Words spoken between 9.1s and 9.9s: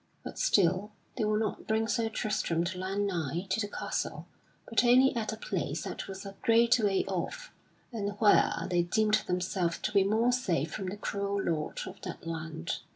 themselves